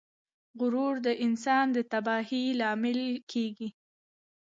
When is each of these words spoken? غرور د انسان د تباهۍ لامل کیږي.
غرور 0.59 0.95
د 1.05 1.07
انسان 1.25 1.65
د 1.75 1.77
تباهۍ 1.91 2.45
لامل 2.59 2.99
کیږي. 3.31 3.69